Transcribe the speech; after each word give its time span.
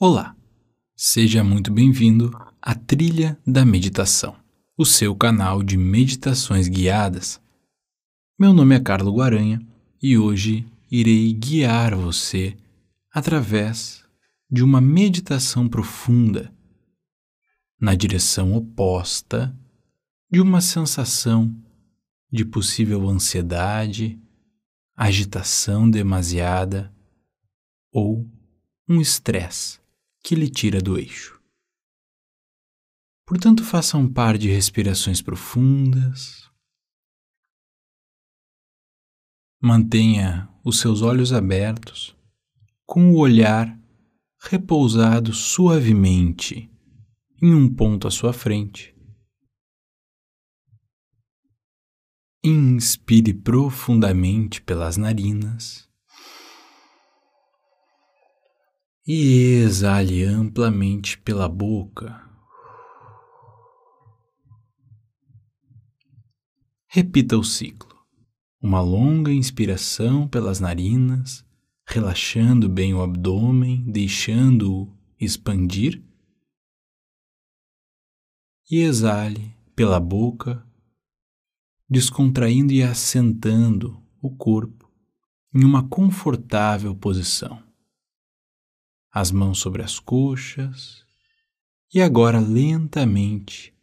Olá, 0.00 0.36
seja 0.94 1.42
muito 1.42 1.72
bem-vindo 1.72 2.30
à 2.62 2.72
Trilha 2.72 3.36
da 3.44 3.64
Meditação, 3.64 4.36
o 4.76 4.86
seu 4.86 5.12
canal 5.12 5.60
de 5.60 5.76
meditações 5.76 6.68
guiadas. 6.68 7.40
Meu 8.38 8.52
nome 8.52 8.76
é 8.76 8.80
Carlo 8.80 9.12
Guaranha 9.12 9.60
e 10.00 10.16
hoje 10.16 10.64
irei 10.88 11.32
guiar 11.32 11.96
você 11.96 12.56
através 13.12 14.04
de 14.48 14.62
uma 14.62 14.80
meditação 14.80 15.68
profunda 15.68 16.54
na 17.80 17.96
direção 17.96 18.54
oposta 18.54 19.52
de 20.30 20.40
uma 20.40 20.60
sensação 20.60 21.52
de 22.30 22.44
possível 22.44 23.08
ansiedade, 23.08 24.16
agitação 24.94 25.90
demasiada 25.90 26.94
ou 27.92 28.24
um 28.88 29.00
estresse 29.00 29.80
que 30.28 30.34
lhe 30.34 30.50
tira 30.50 30.78
do 30.78 30.98
eixo. 30.98 31.40
Portanto, 33.26 33.64
faça 33.64 33.96
um 33.96 34.12
par 34.12 34.36
de 34.36 34.50
respirações 34.50 35.22
profundas. 35.22 36.50
Mantenha 39.58 40.46
os 40.62 40.80
seus 40.80 41.00
olhos 41.00 41.32
abertos, 41.32 42.14
com 42.84 43.10
o 43.10 43.16
olhar 43.16 43.74
repousado 44.38 45.32
suavemente 45.32 46.70
em 47.40 47.54
um 47.54 47.74
ponto 47.74 48.06
à 48.06 48.10
sua 48.10 48.34
frente. 48.34 48.94
Inspire 52.44 53.32
profundamente 53.32 54.60
pelas 54.60 54.98
narinas 54.98 55.87
e 59.10 59.62
exale 59.64 60.22
amplamente 60.22 61.16
pela 61.16 61.48
boca. 61.48 62.28
Repita 66.86 67.38
o 67.38 67.42
ciclo. 67.42 67.96
Uma 68.60 68.82
longa 68.82 69.32
inspiração 69.32 70.28
pelas 70.28 70.60
narinas, 70.60 71.42
relaxando 71.86 72.68
bem 72.68 72.92
o 72.92 73.00
abdômen, 73.00 73.82
deixando-o 73.90 74.94
expandir. 75.18 76.04
E 78.70 78.80
exale 78.80 79.56
pela 79.74 79.98
boca, 79.98 80.62
descontraindo 81.88 82.74
e 82.74 82.82
assentando 82.82 84.02
o 84.20 84.28
corpo 84.36 84.86
em 85.54 85.64
uma 85.64 85.88
confortável 85.88 86.94
posição. 86.94 87.67
As 89.20 89.32
mãos 89.32 89.58
sobre 89.58 89.82
as 89.82 89.98
coxas 89.98 91.04
e 91.92 92.00
agora 92.00 92.38
lentamente 92.38 93.76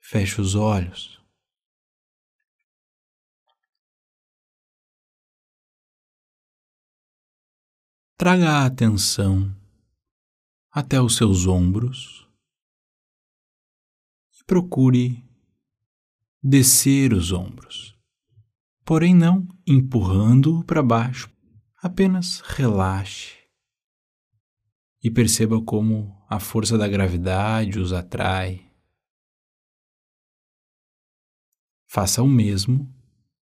feche 0.00 0.40
os 0.40 0.54
olhos. 0.54 1.22
Traga 8.16 8.52
a 8.52 8.64
atenção 8.64 9.54
até 10.70 10.98
os 10.98 11.14
seus 11.16 11.46
ombros 11.46 12.26
e 14.32 14.44
procure 14.44 15.22
descer 16.42 17.12
os 17.12 17.32
ombros, 17.32 17.94
porém 18.82 19.14
não 19.14 19.46
empurrando-o 19.66 20.64
para 20.64 20.82
baixo, 20.82 21.30
apenas 21.82 22.40
relaxe 22.40 23.43
e 25.04 25.10
perceba 25.10 25.62
como 25.62 26.18
a 26.26 26.40
força 26.40 26.78
da 26.78 26.88
gravidade 26.88 27.78
os 27.78 27.92
atrai. 27.92 28.72
Faça 31.86 32.22
o 32.22 32.26
mesmo 32.26 32.90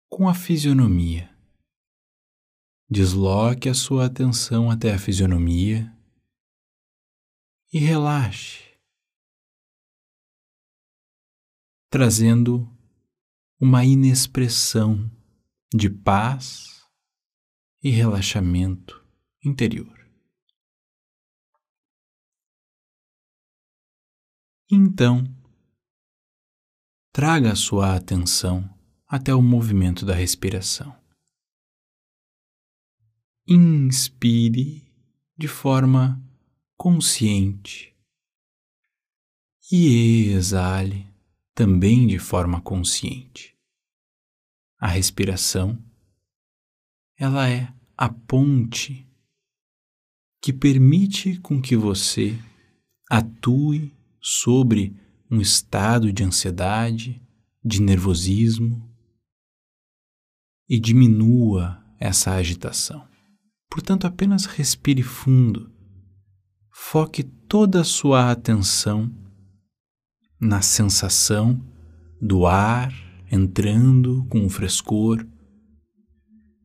com 0.08 0.28
a 0.28 0.34
fisionomia. 0.34 1.32
Desloque 2.90 3.68
a 3.68 3.74
sua 3.74 4.06
atenção 4.06 4.68
até 4.68 4.92
a 4.92 4.98
fisionomia 4.98 5.96
e 7.72 7.78
relaxe, 7.78 8.76
trazendo 11.88 12.68
uma 13.60 13.84
inexpressão 13.84 15.08
de 15.72 15.88
paz 15.88 16.84
e 17.80 17.90
relaxamento 17.90 19.04
interior. 19.42 20.03
Então, 24.70 25.24
traga 27.12 27.52
a 27.52 27.56
sua 27.56 27.94
atenção 27.94 28.68
até 29.06 29.34
o 29.34 29.42
movimento 29.42 30.06
da 30.06 30.14
respiração. 30.14 30.96
Inspire 33.46 34.82
de 35.36 35.46
forma 35.46 36.18
consciente 36.78 37.94
e 39.70 40.28
exale 40.28 41.06
também 41.54 42.06
de 42.06 42.18
forma 42.18 42.60
consciente. 42.62 43.54
A 44.78 44.88
respiração, 44.88 45.78
ela 47.18 47.50
é 47.50 47.72
a 47.96 48.08
ponte 48.08 49.06
que 50.40 50.52
permite 50.52 51.38
com 51.40 51.60
que 51.60 51.76
você 51.76 52.38
atue 53.10 53.92
sobre 54.26 54.96
um 55.30 55.38
estado 55.38 56.10
de 56.10 56.24
ansiedade, 56.24 57.20
de 57.62 57.82
nervosismo 57.82 58.90
e 60.66 60.80
diminua 60.80 61.84
essa 62.00 62.32
agitação. 62.32 63.06
Portanto, 63.68 64.06
apenas 64.06 64.46
respire 64.46 65.02
fundo. 65.02 65.70
Foque 66.72 67.22
toda 67.22 67.82
a 67.82 67.84
sua 67.84 68.30
atenção 68.30 69.14
na 70.40 70.62
sensação 70.62 71.62
do 72.18 72.46
ar 72.46 72.94
entrando 73.30 74.24
com 74.30 74.46
o 74.46 74.48
frescor 74.48 75.26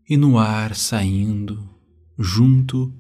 e 0.08 0.16
no 0.16 0.38
ar 0.40 0.74
saindo 0.78 1.70
junto 2.18 2.94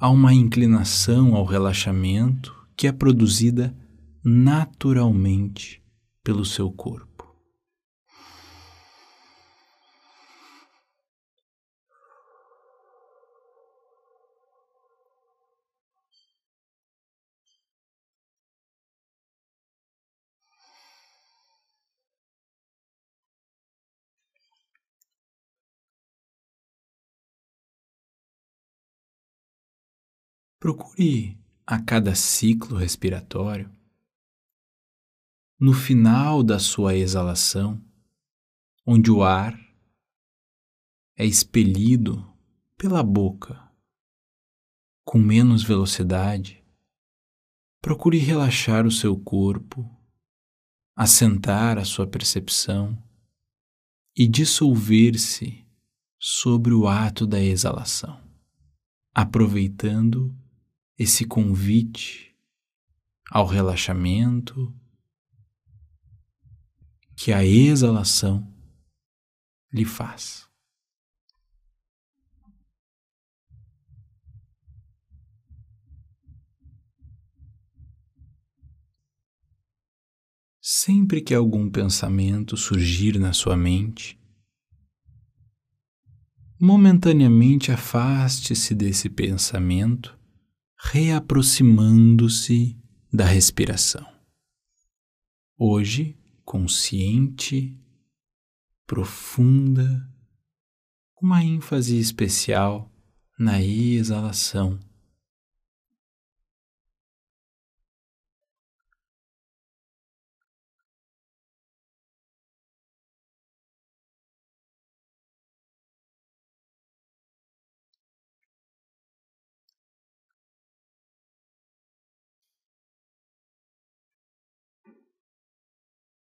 a 0.00 0.08
uma 0.08 0.32
inclinação 0.32 1.34
ao 1.34 1.44
relaxamento 1.44 2.54
que 2.74 2.86
é 2.86 2.92
produzida 2.92 3.76
naturalmente 4.24 5.82
pelo 6.22 6.44
seu 6.44 6.70
corpo. 6.70 7.12
Procure 30.60 31.36
a 31.66 31.82
cada 31.82 32.14
ciclo 32.14 32.76
respiratório, 32.76 33.68
no 35.62 35.72
final 35.72 36.42
da 36.42 36.58
sua 36.58 36.96
exalação, 36.96 37.80
onde 38.84 39.12
o 39.12 39.22
ar 39.22 39.56
é 41.16 41.24
expelido 41.24 42.28
pela 42.76 43.00
boca 43.00 43.62
com 45.04 45.18
menos 45.18 45.62
velocidade, 45.62 46.64
procure 47.80 48.18
relaxar 48.18 48.88
o 48.88 48.90
seu 48.90 49.16
corpo, 49.16 49.88
assentar 50.96 51.78
a 51.78 51.84
sua 51.84 52.08
percepção 52.08 53.00
e 54.16 54.26
dissolver-se 54.26 55.64
sobre 56.18 56.74
o 56.74 56.88
ato 56.88 57.24
da 57.24 57.40
exalação, 57.40 58.20
aproveitando 59.14 60.36
esse 60.98 61.24
convite 61.24 62.34
ao 63.30 63.46
relaxamento 63.46 64.76
que 67.24 67.32
a 67.32 67.44
exalação 67.44 68.52
lhe 69.72 69.84
faz. 69.84 70.44
Sempre 80.60 81.20
que 81.20 81.32
algum 81.32 81.70
pensamento 81.70 82.56
surgir 82.56 83.20
na 83.20 83.32
sua 83.32 83.56
mente, 83.56 84.20
momentaneamente 86.60 87.70
afaste-se 87.70 88.74
desse 88.74 89.08
pensamento 89.08 90.18
reaproximando-se 90.76 92.76
da 93.12 93.26
respiração. 93.26 94.04
Hoje, 95.56 96.20
consciente, 96.44 97.76
profunda, 98.86 100.08
uma 101.20 101.42
ênfase 101.42 101.98
especial 101.98 102.90
na 103.38 103.62
exalação. 103.62 104.78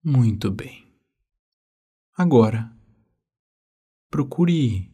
Muito 0.04 0.50
bem. 0.50 0.84
Agora, 2.12 2.76
procure 4.10 4.92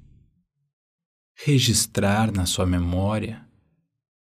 registrar 1.35 2.31
na 2.31 2.45
sua 2.45 2.67
memória 2.67 3.49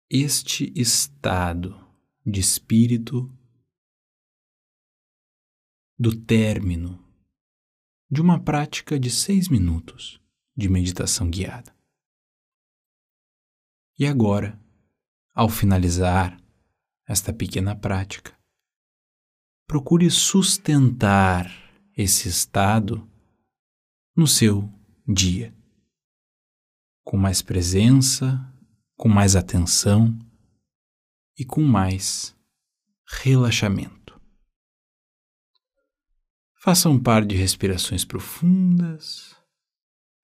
este 0.08 0.72
estado 0.74 1.78
de 2.24 2.40
espírito 2.40 3.30
do 5.98 6.18
término 6.18 6.98
de 8.10 8.22
uma 8.22 8.42
prática 8.42 8.98
de 8.98 9.10
seis 9.10 9.48
minutos 9.48 10.18
de 10.56 10.66
meditação 10.70 11.28
guiada. 11.28 11.76
E 13.98 14.06
agora, 14.06 14.58
ao 15.34 15.50
finalizar 15.50 16.42
esta 17.06 17.34
pequena 17.34 17.76
prática, 17.76 18.39
procure 19.70 20.10
sustentar 20.10 21.48
esse 21.96 22.28
estado 22.28 23.08
no 24.16 24.26
seu 24.26 24.68
dia, 25.06 25.56
com 27.04 27.16
mais 27.16 27.40
presença, 27.40 28.52
com 28.96 29.08
mais 29.08 29.36
atenção 29.36 30.18
e 31.38 31.44
com 31.44 31.62
mais 31.62 32.36
relaxamento. 33.22 34.20
Faça 36.60 36.88
um 36.88 37.00
par 37.00 37.24
de 37.24 37.36
respirações 37.36 38.04
profundas. 38.04 39.36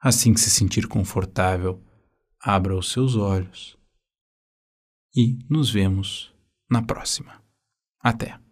Assim 0.00 0.34
que 0.34 0.40
se 0.40 0.50
sentir 0.50 0.88
confortável, 0.88 1.81
abra 2.40 2.76
os 2.76 2.90
seus 2.90 3.14
olhos 3.14 3.78
e 5.14 5.38
nos 5.49 5.70
vemos 5.70 6.34
na 6.69 6.82
próxima. 6.82 7.40
Até! 8.00 8.44